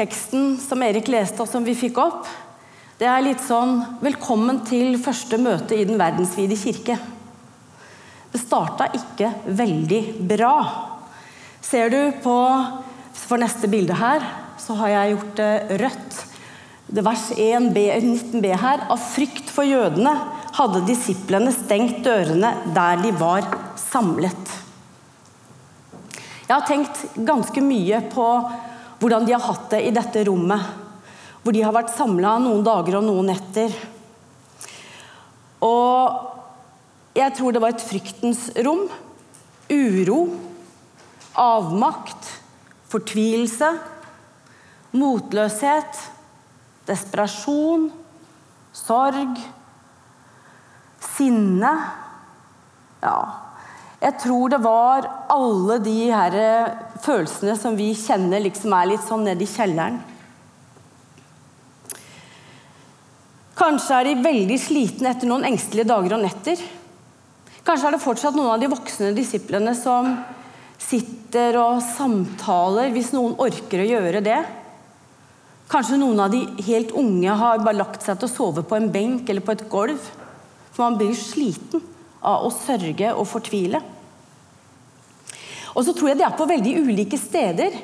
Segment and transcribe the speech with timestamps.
[0.00, 2.28] teksten som Erik leste, og som vi fikk opp,
[3.00, 6.96] det er litt sånn Velkommen til første møte i Den verdensvide kirke.
[8.30, 10.00] Det starta ikke veldig
[10.30, 10.54] bra.
[11.60, 12.36] Ser du på
[13.16, 14.24] for neste bilde her,
[14.60, 16.20] så har jeg gjort det rødt.
[16.90, 18.86] Det vers 1b, 19b her.
[18.90, 20.14] Av frykt for jødene
[20.56, 23.46] hadde disiplene stengt dørene der de var
[23.78, 24.56] samlet.
[26.48, 28.26] Jeg har tenkt ganske mye på
[29.00, 30.86] hvordan de har hatt det i dette rommet
[31.40, 33.72] hvor de har vært samla noen dager og noen netter.
[35.64, 38.84] Og jeg tror det var et fryktens rom.
[39.70, 40.18] Uro,
[41.38, 42.28] avmakt,
[42.90, 43.70] fortvilelse,
[44.92, 46.00] motløshet,
[46.88, 47.88] desperasjon,
[48.74, 49.40] sorg,
[51.00, 51.72] sinne.
[53.00, 53.16] Ja,
[54.00, 56.36] jeg tror det var alle de her
[57.04, 59.98] følelsene som vi kjenner liksom er litt sånn nede i kjelleren.
[63.60, 66.62] Kanskje er de veldig slitne etter noen engstelige dager og netter.
[67.60, 70.14] Kanskje er det fortsatt noen av de voksne disiplene som
[70.80, 74.40] sitter og samtaler, hvis noen orker å gjøre det.
[75.70, 78.88] Kanskje noen av de helt unge har bare lagt seg til å sove på en
[78.90, 80.08] benk eller på et gulv.
[80.72, 81.84] For man blir sliten
[82.20, 83.80] av å sørge og fortvile.
[85.74, 87.76] Og så tror jeg de er på veldig ulike steder,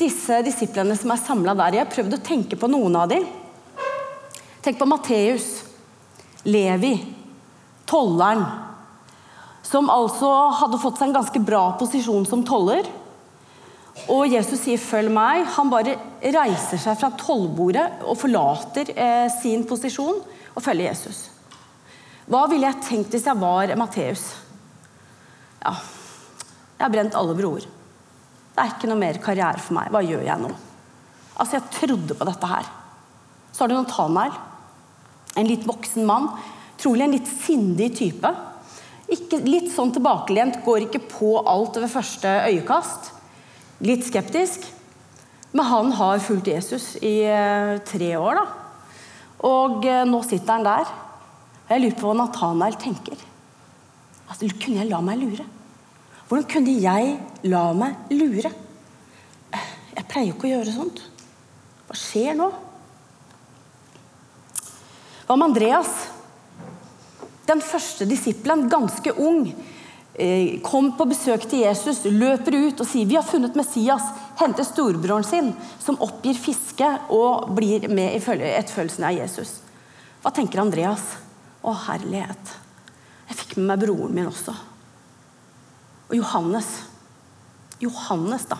[0.00, 1.76] disse disiplene som er samla der.
[1.76, 3.26] Jeg har prøvd å tenke på noen av dem.
[4.64, 5.48] Tenk på Matteus,
[6.48, 6.94] Levi,
[7.88, 8.44] tolleren,
[9.64, 10.28] som altså
[10.60, 12.88] hadde fått seg en ganske bra posisjon som toller.
[14.08, 15.44] Og Jesus sier 'følg meg'.
[15.56, 20.22] Han bare reiser seg fra tollbordet og forlater eh, sin posisjon
[20.56, 21.29] og følger Jesus.
[22.30, 24.22] Hva ville jeg tenkt hvis jeg var Matteus?
[25.60, 25.74] Ja,
[26.78, 27.64] jeg har brent alle broer.
[28.54, 29.90] Det er ikke noe mer karriere for meg.
[29.90, 30.50] Hva gjør jeg nå?
[31.40, 32.70] Altså, jeg trodde på dette her.
[33.50, 34.38] Så har du Nathanael.
[35.40, 36.30] En litt voksen mann.
[36.80, 38.30] Trolig en litt sindig type.
[39.10, 43.10] Ikke, litt sånn tilbakelent, går ikke på alt ved første øyekast.
[43.82, 44.70] Litt skeptisk.
[45.50, 48.44] Men han har fulgt Jesus i eh, tre år, da.
[49.50, 50.92] Og eh, nå sitter han der.
[51.70, 53.20] Jeg lurer på hva Nathanael tenker.
[54.30, 55.44] At kunne jeg la meg lure?
[56.26, 57.14] Hvordan kunne jeg
[57.50, 58.50] la meg lure?
[59.94, 61.02] Jeg pleier jo ikke å gjøre sånt.
[61.86, 62.48] Hva skjer nå?
[65.26, 65.94] Hva med Andreas?
[67.46, 69.52] Den første disippelen, ganske ung,
[70.14, 74.02] eh, kom på besøk til Jesus, løper ut og sier vi har funnet Messias,
[74.38, 79.60] henter storebroren sin, som oppgir fiske og blir med i etterfølgelsen av Jesus.
[80.22, 81.29] Hva tenker Andreas?
[81.60, 82.54] Å, herlighet.
[83.28, 84.54] Jeg fikk med meg broren min også.
[86.10, 86.70] Og Johannes.
[87.80, 88.58] Johannes, da.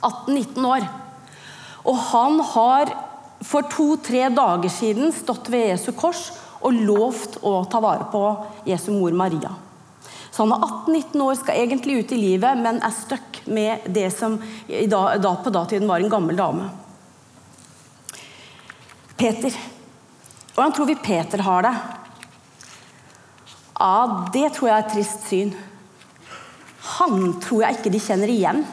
[0.00, 0.88] 18-19 år.
[1.88, 2.92] Og han har
[3.44, 8.22] for to-tre dager siden stått ved Jesu kors og lovt å ta vare på
[8.66, 9.52] Jesu mor Maria.
[10.30, 14.08] Så han er 18-19 år, skal egentlig ut i livet, men er stuck med det
[14.14, 14.36] som
[14.68, 16.68] da, på datiden var en gammel dame.
[19.18, 19.54] Peter.
[20.58, 21.70] Hvordan tror vi Peter har det?
[23.78, 25.52] Ja, Det tror jeg er et trist syn.
[26.98, 28.64] Han tror jeg ikke de kjenner igjen.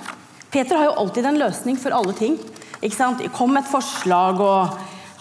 [0.50, 2.40] Peter har jo alltid en løsning for alle ting.
[2.82, 3.22] Ikke sant?
[3.38, 4.74] Kom med et forslag og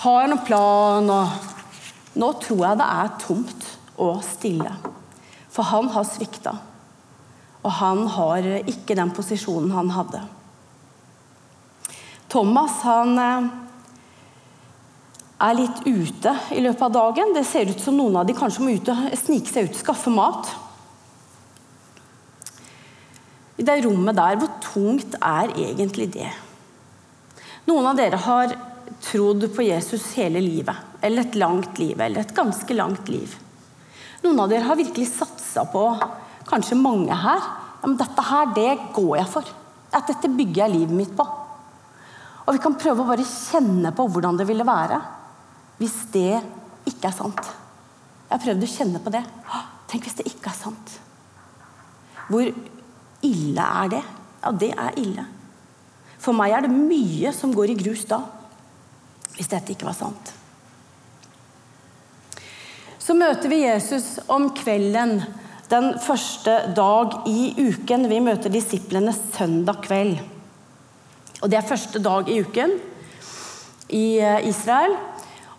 [0.06, 1.10] har en plan.
[1.12, 3.66] Og Nå tror jeg det er tomt
[4.00, 4.72] og stille.
[5.52, 6.54] For han har svikta.
[7.60, 10.22] Og han har ikke den posisjonen han hadde.
[12.32, 13.52] Thomas han eh,
[15.44, 17.34] er litt ute i løpet av dagen.
[17.34, 19.82] Det ser ut som noen av de kanskje må ut og snike seg ut og
[19.82, 20.52] skaffe mat.
[23.60, 26.30] I det rommet der, hvor tungt er egentlig det?
[27.68, 28.54] Noen av dere har
[29.04, 30.76] trodd på Jesus hele livet.
[31.04, 32.00] Eller et langt liv.
[32.00, 33.36] Eller et ganske langt liv.
[34.24, 35.84] Noen av dere har virkelig satsa på,
[36.48, 37.42] kanskje mange her,
[37.84, 39.48] ja, men dette her, det går jeg for.
[39.92, 41.26] At dette bygger jeg livet mitt på.
[42.44, 45.00] Og vi kan prøve å bare kjenne på hvordan det ville være
[45.80, 46.38] hvis det
[46.88, 47.40] ikke er sant.
[48.28, 49.22] Jeg har prøvd å kjenne på det.
[49.90, 50.94] Tenk hvis det ikke er sant.
[52.28, 52.48] Hvor
[53.24, 54.04] ille er det?
[54.44, 55.26] Ja, det er ille.
[56.20, 58.22] For meg er det mye som går i grus da,
[59.34, 60.32] hvis dette ikke var sant.
[63.04, 65.18] Så møter vi Jesus om kvelden
[65.68, 68.06] den første dag i uken.
[68.08, 70.16] Vi møter disiplene søndag kveld.
[71.42, 72.72] Og Det er første dag i uken
[73.92, 74.96] i eh, Israel.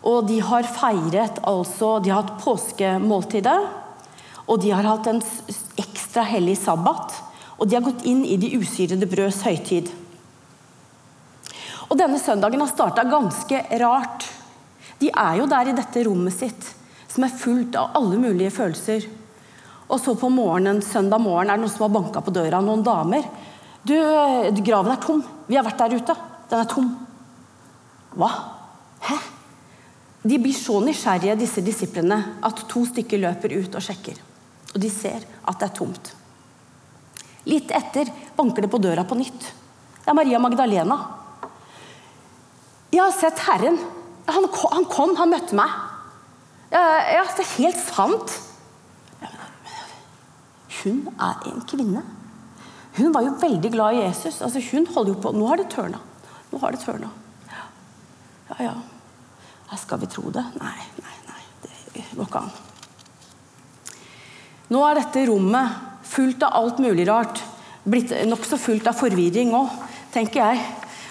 [0.05, 3.57] Og de har feiret altså De har hatt påskemåltidet.
[4.45, 5.21] Og de har hatt en
[5.81, 7.15] ekstra hellig sabbat.
[7.57, 9.89] Og de har gått inn i de usyrede brøds høytid.
[11.89, 14.25] Og denne søndagen har starta ganske rart.
[15.01, 16.67] De er jo der i dette rommet sitt,
[17.11, 19.07] som er fullt av alle mulige følelser.
[19.85, 22.61] Og så på morgenen, søndag morgen er det noen som har banka på døra.
[22.63, 23.25] Noen damer.
[23.85, 23.95] Du,
[24.65, 25.21] graven er tom.
[25.45, 26.15] Vi har vært der ute.
[26.49, 26.89] Den er tom.
[28.15, 28.31] Hva?
[30.25, 34.17] De blir så nysgjerrige, disse disiplene, at to stykker løper ut og sjekker.
[34.73, 36.09] Og de ser at det er tomt.
[37.45, 39.51] Litt etter banker det på døra på nytt.
[40.01, 40.97] Det er Maria Magdalena.
[42.89, 43.77] Jeg har sett Herren.
[44.25, 45.77] Han, han kom, han møtte meg.
[46.73, 46.81] Ja,
[47.37, 48.33] det er helt sant.
[50.81, 52.01] Hun er en kvinne.
[52.97, 54.41] Hun var jo veldig glad i Jesus.
[54.41, 56.01] Altså, hun holder jo på Nå har det tørna.
[56.51, 57.11] Nå har det tørna.
[58.49, 58.75] Ja, ja.
[59.73, 60.43] Skal vi tro det?
[60.61, 61.41] Nei, nei, nei.
[61.93, 62.53] Det går ikke an.
[64.73, 67.41] Nå er dette rommet fullt av alt mulig rart.
[67.85, 69.69] Blitt nokså fullt av forvirring òg,
[70.13, 70.63] tenker jeg.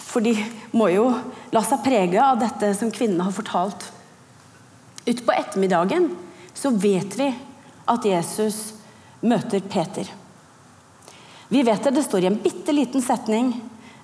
[0.05, 0.35] For de
[0.75, 1.07] må jo
[1.55, 3.89] la seg prege av dette som kvinnene har fortalt.
[5.05, 6.09] Utpå ettermiddagen
[6.55, 7.29] så vet vi
[7.91, 8.75] at Jesus
[9.25, 10.09] møter Peter.
[11.49, 13.53] Vi vet det, det står i en bitte liten setning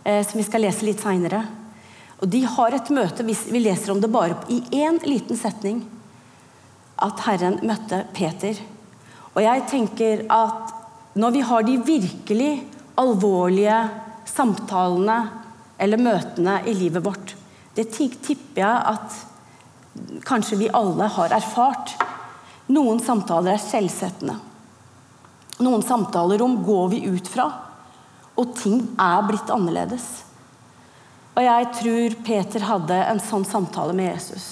[0.05, 1.41] eh, som vi skal lese litt seinere.
[2.21, 5.81] Og de har et møte, vi leser om det bare i én liten setning,
[7.01, 8.59] at Herren møtte Peter.
[9.33, 10.75] Og jeg tenker at
[11.17, 12.53] når vi har de virkelig
[13.01, 13.79] alvorlige
[14.29, 15.19] samtalene
[15.81, 17.35] eller møtene i livet vårt,
[17.75, 19.19] det tipper jeg at
[20.29, 21.97] kanskje vi alle har erfart.
[22.71, 24.37] Noen samtaler er selvsettende.
[25.61, 27.49] Noen samtalerom går vi ut fra,
[28.37, 30.07] og ting er blitt annerledes.
[31.37, 34.47] Og jeg tror Peter hadde en sånn samtale med Jesus.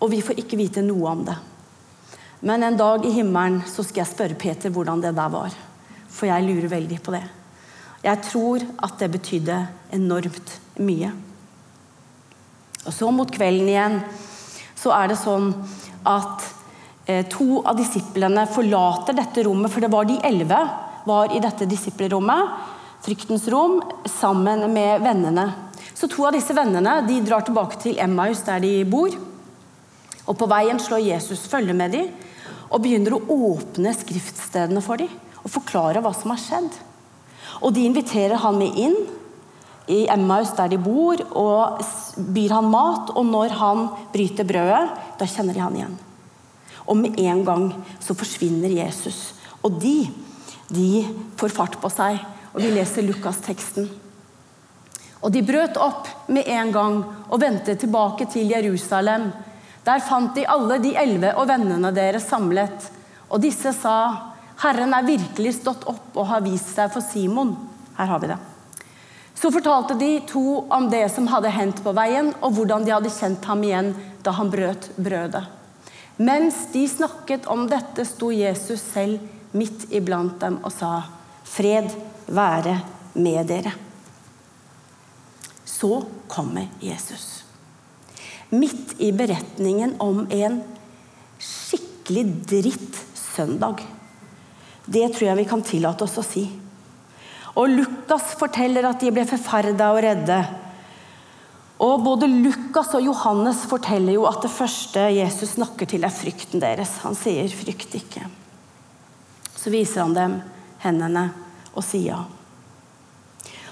[0.00, 1.36] Og vi får ikke vite noe om det.
[2.40, 5.56] Men en dag i himmelen så skal jeg spørre Peter hvordan det der var.
[6.10, 7.24] For jeg lurer veldig på det.
[8.00, 9.58] Jeg tror at det betydde
[9.92, 11.12] enormt mye.
[12.86, 14.00] Og så mot kvelden igjen
[14.80, 15.52] så er det sånn
[16.08, 16.48] at
[17.10, 20.58] Eh, to av disiplene forlater dette rommet, for det var de elleve
[21.08, 22.50] var i dette disippelrommet,
[23.04, 25.46] fryktens rom, sammen med vennene.
[25.94, 29.14] Så to av disse vennene de drar tilbake til Emmaus, der de bor.
[30.26, 32.10] Og På veien slår Jesus følge med dem
[32.70, 35.10] og begynner å åpne skriftstedene for dem
[35.40, 36.70] og forklare hva som har skjedd.
[37.60, 38.96] Og De inviterer han med inn
[39.90, 41.80] i Emmaus, der de bor, og
[42.30, 43.10] byr han mat.
[43.16, 44.84] Og når han bryter brødet,
[45.18, 45.96] da kjenner de han igjen.
[46.86, 47.64] Og med en gang
[48.02, 49.32] så forsvinner Jesus.
[49.66, 50.06] Og de,
[50.70, 51.04] de
[51.40, 52.20] får fart på seg.
[52.54, 53.88] Og vi leser Lukas-teksten.
[55.20, 56.98] Og de brøt opp med en gang
[57.28, 59.28] og vendte tilbake til Jerusalem.
[59.84, 62.88] Der fant de alle de elleve og vennene deres samlet.
[63.28, 67.56] Og disse sa, 'Herren er virkelig stått opp og har vist seg for Simon.'
[67.96, 68.38] Her har vi det.
[69.34, 73.12] Så fortalte de to om det som hadde hendt på veien, og hvordan de hadde
[73.12, 75.44] kjent ham igjen da han brøt brødet.
[76.16, 79.18] Mens de snakket om dette, sto Jesus selv
[79.52, 81.02] midt iblant dem og sa,
[81.50, 81.90] 'Fred
[82.26, 82.80] være
[83.14, 83.72] med dere'.
[85.64, 87.44] Så kommer Jesus.
[88.50, 90.60] Midt i beretningen om en
[91.38, 93.82] skikkelig dritt søndag.
[94.86, 96.44] Det tror jeg vi kan tillate oss å si.
[97.58, 100.38] Og Lukas forteller at de ble forferda og redde.
[101.80, 106.62] Og Både Lukas og Johannes forteller jo at det første Jesus snakker til, er frykten
[106.62, 106.98] deres.
[107.06, 108.28] Han sier 'frykt ikke'.
[109.56, 110.42] Så viser han dem
[110.82, 111.30] hendene
[111.74, 112.20] og sier ja.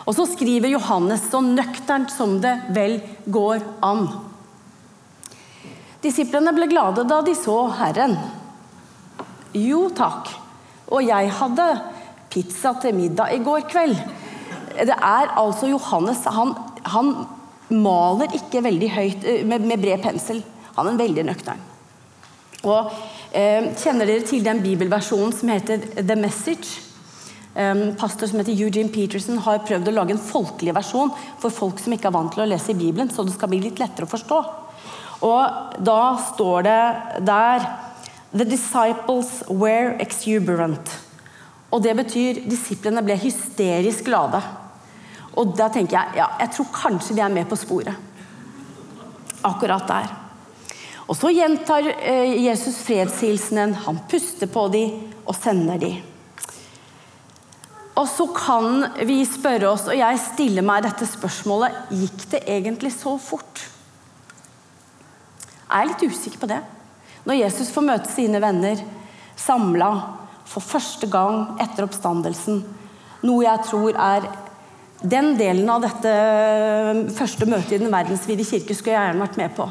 [0.08, 2.96] Og så skriver Johannes så nøkternt som det vel
[3.28, 4.06] går an.
[6.00, 8.14] Disiplene ble glade da de så Herren.
[9.52, 10.30] Jo takk.
[10.88, 11.66] Og jeg hadde
[12.32, 13.98] pizza til middag i går kveld.
[14.78, 16.24] Det er altså Johannes.
[16.32, 16.54] Han,
[16.88, 17.12] han
[17.68, 20.40] maler ikke veldig høyt eh, med, med bred pensel.
[20.78, 21.60] Han er veldig nøktern.
[22.64, 22.92] Og
[23.36, 26.87] eh, Kjenner dere til den bibelversjonen som heter The Message?
[27.98, 31.94] Pastor som heter Eugene Peterson har prøvd å lage en folkelig versjon for folk som
[31.94, 34.12] ikke er vant til å lese i Bibelen, så det skal bli litt lettere å
[34.12, 34.40] forstå.
[35.26, 36.82] Og Da står det
[37.26, 37.66] der
[38.32, 40.92] The disciples were exuberant.
[41.72, 44.42] Og Det betyr disiplene ble hysterisk glade.
[45.38, 47.94] Og da tenker jeg ja, jeg tror kanskje vi er med på sporet.
[49.46, 50.08] Akkurat der.
[51.08, 53.74] Og så gjentar eh, Jesus fredshilsenen.
[53.86, 56.02] Han puster på dem og sender dem.
[57.98, 62.92] Og så kan vi spørre oss, og jeg stiller meg dette spørsmålet Gikk det egentlig
[62.94, 63.64] så fort?
[65.68, 66.60] Jeg er litt usikker på det.
[67.26, 68.80] Når Jesus får møte sine venner
[69.38, 69.90] samla
[70.48, 72.62] for første gang etter oppstandelsen,
[73.26, 74.28] noe jeg tror er
[74.98, 79.36] Den delen av dette eh, første møtet i Den verdensvide kirke skulle jeg gjerne vært
[79.38, 79.66] med på.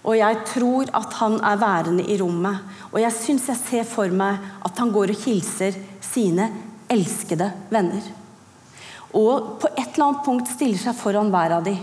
[0.00, 2.58] Og jeg tror at han er værende i rommet.
[2.90, 6.48] Og jeg syns jeg ser for meg at han går og hilser sine
[6.90, 8.04] elskede venner.
[9.16, 11.74] Og på et eller annet punkt stiller seg foran hver av de.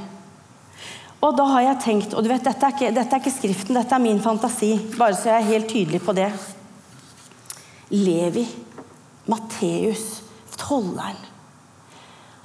[1.18, 3.78] Og da har jeg tenkt Og du vet, dette er, ikke, dette er ikke Skriften,
[3.80, 4.76] dette er min fantasi.
[5.00, 6.30] Bare så jeg er helt tydelig på det.
[7.90, 8.44] Levi,
[9.32, 10.22] Matteus,
[10.60, 11.20] tolleren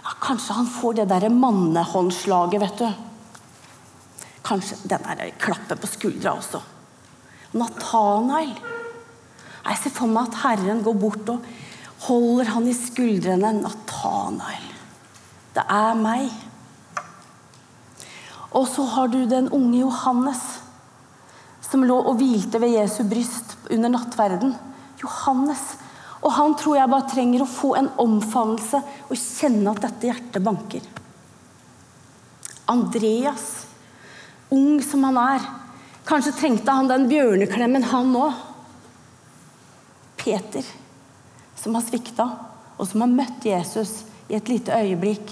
[0.02, 4.28] ja, Kanskje han får det derre mannehåndslaget, vet du.
[4.46, 6.62] Kanskje den der klappen på skuldra også.
[7.58, 8.54] Natanael.
[9.62, 11.44] Jeg ser for meg at Herren går bort og
[12.06, 13.52] holder han i skuldrene.
[13.62, 14.68] Natanael.
[15.52, 16.32] Det er meg.
[18.52, 20.40] Og så har du den unge Johannes,
[21.64, 24.54] som lå og hvilte ved Jesu bryst under nattverden.
[25.00, 25.62] Johannes.
[26.22, 30.44] Og han tror jeg bare trenger å få en omfavnelse og kjenne at dette hjertet
[30.44, 30.84] banker.
[32.70, 33.48] Andreas,
[34.52, 35.48] ung som han er.
[36.06, 38.38] Kanskje trengte han den bjørneklemmen, han òg.
[40.22, 40.66] Peter,
[41.62, 42.26] som har svikta,
[42.76, 45.30] og som har møtt Jesus i et lite øyeblikk.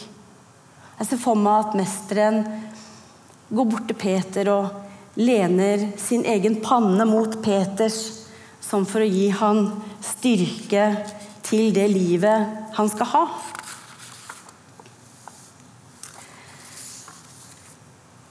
[1.01, 2.43] Jeg ser for meg at mesteren
[3.51, 8.27] går bort til Peter og lener sin egen panne mot Peters,
[8.63, 9.65] som for å gi han
[10.05, 10.85] styrke
[11.47, 13.25] til det livet han skal ha.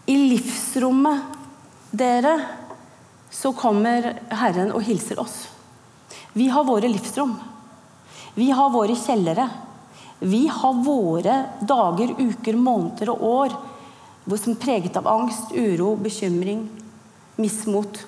[0.10, 1.36] I livsrommet,
[1.92, 2.38] dere,
[3.30, 5.44] så kommer Herren og hilser oss.
[6.34, 7.36] Vi har våre livsrom.
[8.40, 9.50] Vi har våre kjellere.
[10.20, 13.58] Vi har våre dager, uker, måneder og år
[14.30, 16.68] som er preget av angst, uro, bekymring,
[17.40, 18.04] mismot.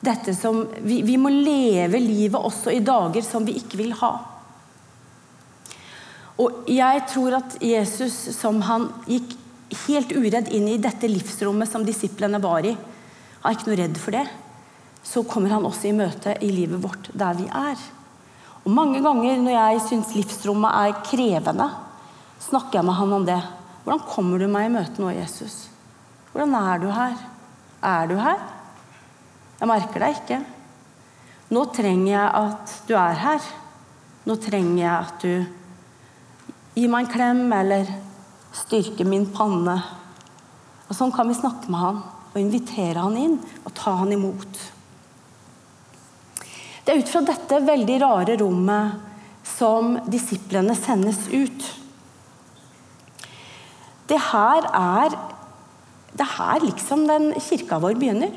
[0.00, 4.12] Dette som, vi, vi må leve livet også i dager som vi ikke vil ha.
[6.40, 9.36] Og jeg tror at Jesus, som han gikk
[9.84, 14.16] helt uredd inn i dette livsrommet som disiplene var i, er ikke noe redd for
[14.16, 14.24] det.
[15.04, 17.90] Så kommer han også i møte i livet vårt der vi er.
[18.64, 21.68] Og Mange ganger når jeg syns livsrommet er krevende,
[22.40, 23.40] snakker jeg med han om det.
[23.84, 25.68] Hvordan kommer du meg i møte nå, Jesus?
[26.32, 27.16] Hvordan er du her?
[27.80, 28.42] Er du her?
[29.60, 30.40] Jeg merker deg ikke.
[31.50, 33.48] Nå trenger jeg at du er her.
[34.28, 37.88] Nå trenger jeg at du gir meg en klem eller
[38.56, 39.78] styrker min panne.
[40.88, 44.60] Og Sånn kan vi snakke med han og invitere han inn og ta han imot.
[46.90, 51.66] Det er ut fra dette veldig rare rommet som disiplene sendes ut.
[54.10, 55.14] Det her er
[56.10, 58.32] Det er her liksom den kirka vår begynner.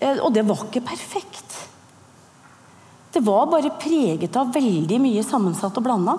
[0.00, 1.58] Eh, og det var ikke perfekt.
[3.12, 6.16] Det var bare preget av veldig mye sammensatt og blanda.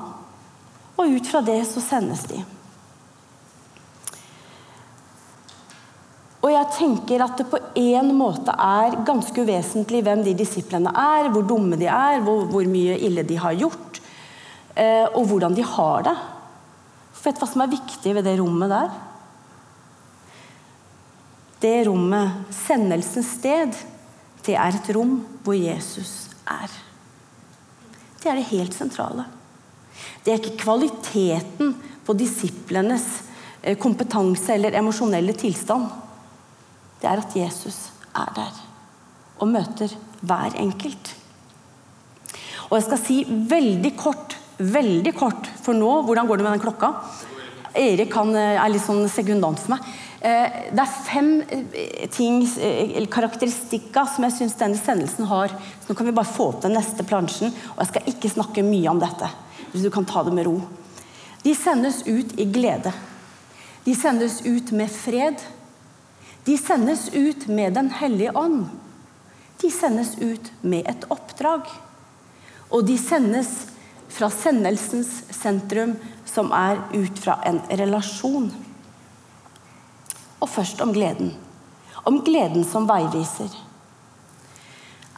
[0.93, 2.43] Og ut fra det så sendes de.
[6.47, 11.27] Og jeg tenker at det på en måte er ganske uvesentlig hvem de disiplene er,
[11.33, 13.99] hvor dumme de er, hvor, hvor mye ille de har gjort,
[14.79, 16.15] eh, og hvordan de har det.
[17.19, 18.95] Vet du hva som er viktig ved det rommet der?
[21.59, 23.75] Det rommet, sendelsens sted,
[24.47, 26.71] det er et rom hvor Jesus er.
[28.23, 29.27] Det er det helt sentrale.
[30.23, 31.75] Det er ikke kvaliteten
[32.07, 33.07] på disiplenes
[33.59, 36.06] eh, kompetanse eller emosjonelle tilstand.
[37.01, 38.63] Det er at Jesus er der
[39.37, 39.91] og møter
[40.25, 41.13] hver enkelt.
[42.67, 45.89] Og jeg skal si veldig kort veldig kort for nå.
[46.05, 46.91] Hvordan går det med den klokka?
[47.77, 49.89] Erik han eh, er litt sånn sekundant for meg.
[50.25, 52.41] Eh, det er fem eh, ting,
[53.13, 55.53] karakteristikker som jeg syns denne sendelsen har.
[55.81, 57.53] Så nå kan vi bare få opp den neste plansjen.
[57.75, 59.29] Og jeg skal ikke snakke mye om dette.
[59.73, 60.57] Hvis du kan ta det med ro.
[61.43, 62.91] De sendes ut i glede.
[63.85, 65.43] De sendes ut med fred.
[66.47, 68.69] De sendes ut med Den hellige ånd.
[69.61, 71.67] De sendes ut med et oppdrag.
[72.71, 73.49] Og de sendes
[74.07, 78.47] fra sendelsens sentrum, som er ut fra en relasjon.
[80.39, 81.33] Og først om gleden.
[82.07, 83.51] Om gleden som veiviser.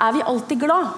[0.01, 0.93] Er vi alltid glad?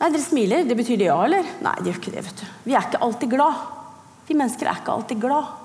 [0.00, 0.64] Nei, Dere smiler.
[0.64, 1.56] Det betyr det ja, eller?
[1.60, 2.28] Nei, det gjør ikke det.
[2.30, 2.46] vet du.
[2.64, 3.66] Vi er ikke alltid glad.
[4.30, 5.59] Vi mennesker er ikke alltid glad.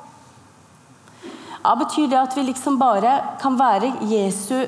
[1.65, 4.67] Ja, Betyr det at vi liksom bare kan være Jesu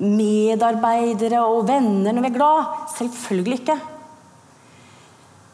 [0.00, 2.70] medarbeidere og venner når vi er glad?
[2.94, 3.76] Selvfølgelig ikke.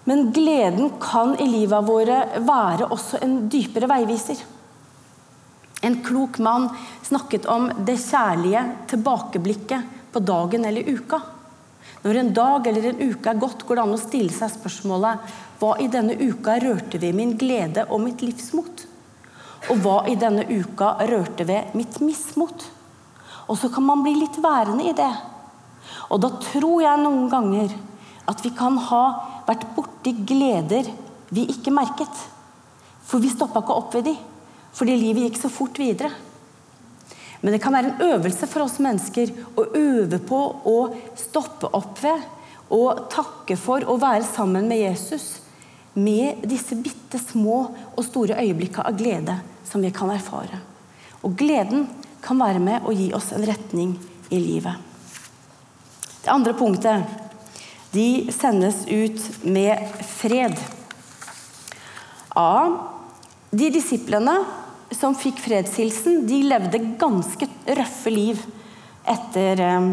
[0.07, 4.39] Men gleden kan i livet våre være også en dypere veiviser.
[5.83, 6.69] En klok mann
[7.03, 8.63] snakket om det kjærlige
[8.95, 11.19] tilbakeblikket på dagen eller uka.
[12.07, 15.35] Når en dag eller en uke er gått, går det an å stille seg spørsmålet
[15.59, 18.92] hva i denne uka rørte ved min glede og mitt livsmot?
[19.71, 22.65] Og hva i denne uka rørte ved mitt mismot?
[23.47, 25.13] Og så kan man bli litt værende i det.
[26.11, 27.75] Og da tror jeg noen ganger
[28.31, 29.05] at vi kan ha
[29.47, 30.89] vært borti gleder
[31.33, 32.13] vi ikke merket.
[33.07, 34.17] For vi stoppa ikke opp ved de,
[34.75, 36.11] fordi livet gikk så fort videre.
[37.43, 40.41] Men det kan være en øvelse for oss mennesker å øve på
[40.71, 40.77] å
[41.19, 42.23] stoppe opp ved
[42.73, 45.42] og takke for å være sammen med Jesus
[45.95, 47.59] med disse bitte små
[47.97, 49.37] og store øyeblikkene av glede
[49.69, 50.61] som vi kan erfare.
[51.23, 51.87] Og gleden
[52.23, 53.95] kan være med å gi oss en retning
[54.33, 54.75] i livet.
[56.23, 57.21] Det andre punktet
[57.93, 60.57] de sendes ut med fred.
[62.39, 62.79] Av
[63.51, 64.39] de disiplene
[64.97, 68.41] som fikk fredshilsen, de levde ganske røffe liv
[69.09, 69.91] etter, eh,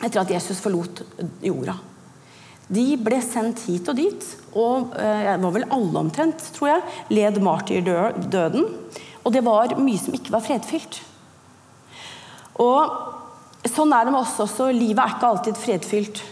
[0.00, 1.02] etter at Jesus forlot
[1.44, 1.76] jorda.
[2.72, 6.84] De ble sendt hit og dit, og eh, det var vel alle omtrent, tror jeg,
[7.12, 8.68] led martyrdøden.
[9.22, 11.02] Og det var mye som ikke var fredfylt.
[12.62, 13.10] Og
[13.62, 14.72] Sånn er det med oss også.
[14.74, 16.22] Livet er ikke alltid fredfylt.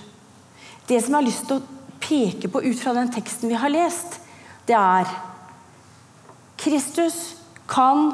[0.91, 3.71] Det som jeg har lyst til å peke på ut fra den teksten vi har
[3.71, 4.19] lest,
[4.67, 5.11] det er
[6.61, 7.37] Kristus
[7.71, 8.11] kan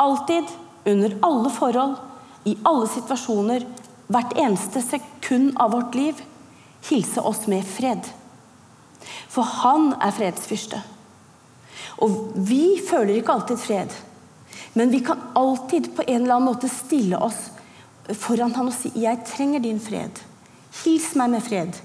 [0.00, 0.48] alltid,
[0.88, 1.98] under alle forhold,
[2.48, 3.66] i alle situasjoner,
[4.12, 6.18] hvert eneste sekund av vårt liv,
[6.88, 8.10] hilse oss med fred.
[9.28, 10.80] For han er fredsfyrste.
[12.04, 13.92] Og vi føler ikke alltid fred,
[14.74, 17.50] men vi kan alltid på en eller annen måte stille oss
[18.18, 20.22] foran han og si 'Jeg trenger din fred'.
[20.84, 21.76] Hils meg med fred.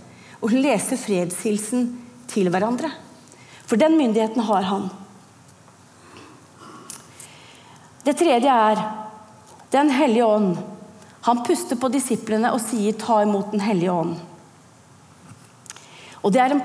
[0.41, 2.91] Og lese fredshilsen til hverandre.
[3.65, 4.89] For den myndigheten har han.
[8.05, 8.95] Det tredje er
[9.71, 10.57] Den hellige ånd.
[11.21, 14.28] Han puster på disiplene og sier 'ta imot Den hellige ånd'.
[16.23, 16.63] Og det er en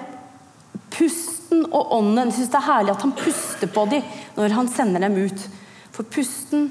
[0.94, 2.30] pusten og ånden.
[2.30, 4.08] Jeg syns det er herlig at han puster på dem
[4.38, 5.46] når han sender dem ut.
[5.94, 6.70] For pusten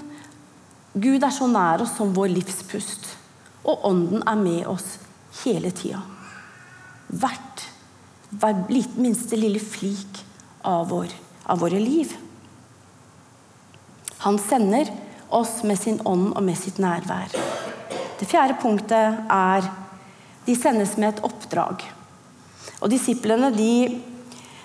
[0.94, 3.08] Gud er så nær oss som vår livspust.
[3.64, 4.98] Og ånden er med oss
[5.42, 6.04] hele tida.
[7.08, 7.64] Hvert,
[8.30, 8.60] hver
[9.02, 10.22] minste lille flik
[10.62, 11.10] av, vår,
[11.50, 12.14] av våre liv.
[14.24, 14.92] Han sender
[15.34, 17.34] oss med sin ånd og med sitt nærvær.
[18.20, 19.66] Det fjerde punktet er
[20.46, 21.84] de sendes med et oppdrag.
[22.84, 24.02] Og Disiplene de,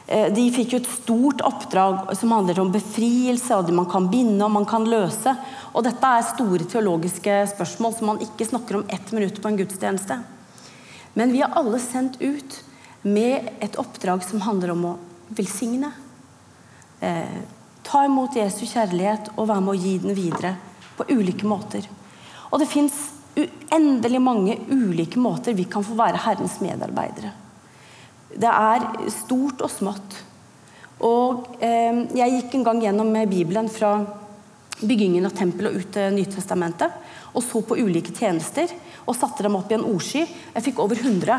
[0.09, 4.44] eh, de fikk jo et stort oppdrag som handler om befrielse, og man kan binde
[4.44, 5.37] og man kan løse.
[5.72, 9.57] Og Dette er store teologiske spørsmål som man ikke snakker om ett minutt på en
[9.57, 10.18] gudstjeneste.
[11.14, 12.62] Men vi er alle sendt ut
[13.02, 14.98] med et oppdrag som handler om å
[15.31, 15.92] velsigne.
[17.00, 17.38] Eh,
[17.88, 20.50] Ta imot Jesu kjærlighet og være med å gi den videre
[20.98, 21.87] på ulike måter.
[22.50, 22.92] Og det fins
[23.38, 27.31] uendelig mange ulike måter vi kan få være Herrens medarbeidere.
[28.34, 30.16] Det er stort og smått.
[31.04, 33.98] Og eh, Jeg gikk en gang gjennom Bibelen fra
[34.78, 36.98] byggingen av tempelet og ut til Nytestamentet.
[37.34, 38.70] Og så på ulike tjenester
[39.04, 40.24] og satte dem opp i en ordsky.
[40.54, 41.38] Jeg fikk over 100.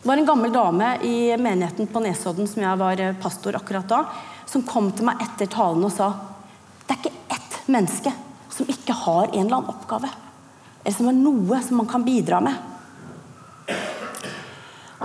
[0.00, 3.90] Det var en gammel dame i menigheten på Nesodden som jeg var eh, pastor akkurat
[3.90, 4.04] da
[4.54, 6.10] som kom til meg etter talen og sa
[6.84, 8.12] det er ikke ett menneske
[8.52, 10.10] som ikke har en eller annen oppgave.
[10.84, 12.54] Eller som har noe som man kan bidra med.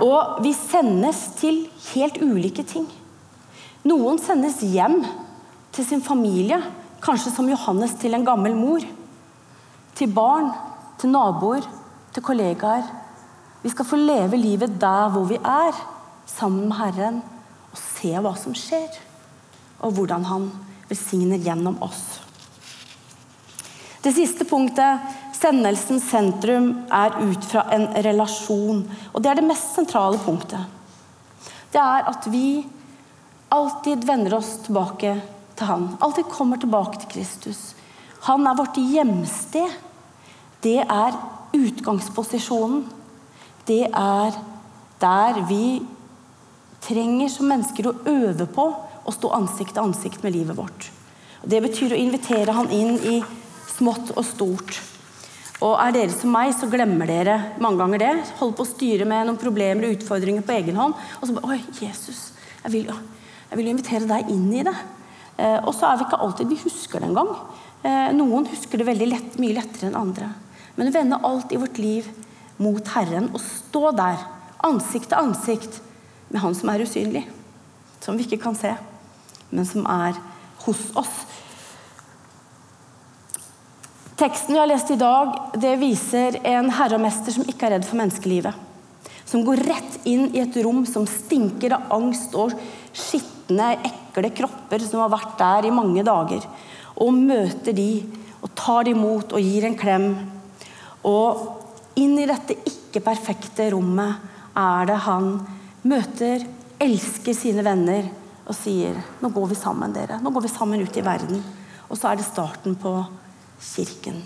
[0.00, 2.86] Og vi sendes til helt ulike ting.
[3.88, 5.00] Noen sendes hjem
[5.74, 6.58] til sin familie,
[7.04, 8.84] kanskje som Johannes til en gammel mor.
[9.96, 10.50] Til barn,
[11.00, 11.66] til naboer,
[12.14, 12.88] til kollegaer.
[13.60, 15.76] Vi skal få leve livet der hvor vi er,
[16.26, 17.22] sammen med Herren,
[17.70, 19.00] og se hva som skjer
[19.80, 20.48] og hvordan han
[20.90, 22.20] velsigner gjennom oss.
[24.00, 25.00] Det siste punktet,
[25.40, 28.84] sendelsens sentrum, er ut fra en relasjon.
[29.12, 30.60] Og det er det mest sentrale punktet.
[31.70, 32.62] Det er at vi
[33.50, 35.14] alltid vender oss tilbake
[35.56, 35.88] til Han.
[36.00, 37.74] Alltid kommer tilbake til Kristus.
[38.28, 39.78] Han er vårt hjemsted.
[40.60, 41.16] Det er
[41.56, 42.84] utgangsposisjonen.
[43.66, 44.36] Det er
[45.00, 45.80] der vi
[46.84, 48.66] trenger som mennesker å øve på
[49.04, 50.90] å stå ansikt til ansikt med livet vårt.
[51.44, 53.20] Det betyr å invitere han inn i
[53.70, 54.80] smått og stort.
[55.60, 58.12] Og er dere som meg, så glemmer dere mange ganger det.
[58.38, 60.96] Holder på å styre med noen problemer og utfordringer på egen hånd.
[61.20, 62.30] Og så bare Oi, Jesus,
[62.62, 62.92] jeg vil,
[63.50, 64.76] jeg vil invitere deg inn i det.
[65.36, 67.34] Eh, og så er vi ikke alltid vi husker det engang.
[67.84, 70.30] Eh, noen husker det veldig lett, mye lettere enn andre.
[70.78, 72.08] Men å vende alt i vårt liv
[72.60, 74.24] mot Herren og stå der,
[74.64, 75.82] ansikt til ansikt,
[76.30, 77.26] med Han som er usynlig.
[78.00, 78.70] Som vi ikke kan se
[79.50, 80.18] men som er
[80.64, 81.24] hos oss.
[84.20, 87.72] Teksten vi har lest i dag, det viser en herre og mester som ikke er
[87.72, 88.52] redd for menneskelivet.
[89.24, 92.52] Som går rett inn i et rom som stinker av angst og
[92.92, 96.44] skitne, ekle kropper som har vært der i mange dager.
[97.00, 97.86] Og møter de
[98.42, 100.04] og tar de imot og gir en klem.
[101.08, 104.20] Og inn i dette ikke-perfekte rommet
[104.52, 105.30] er det han
[105.88, 106.44] møter,
[106.76, 108.12] elsker sine venner
[108.44, 110.20] og sier nå går vi sammen, dere.
[110.20, 111.40] Nå går vi sammen ut i verden.
[111.88, 112.98] Og så er det starten på
[113.60, 114.22] kirken.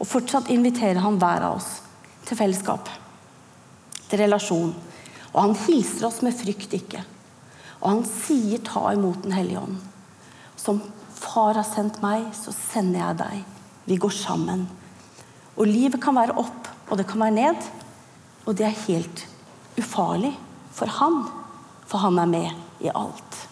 [0.00, 1.70] Og fortsatt inviterer han hver av oss
[2.28, 2.88] til fellesskap,
[4.08, 4.72] til relasjon.
[5.30, 7.02] Og han hilser oss med frykt ikke.
[7.80, 9.80] Og han sier 'ta imot Den hellige ånd'.
[10.56, 10.82] Som
[11.14, 13.44] far har sendt meg, så sender jeg deg.
[13.86, 14.68] Vi går sammen.
[15.56, 17.56] Og livet kan være opp, og det kan være ned.
[18.46, 19.26] Og det er helt
[19.78, 20.36] ufarlig
[20.72, 21.24] for han,
[21.86, 23.49] for han er med i alt.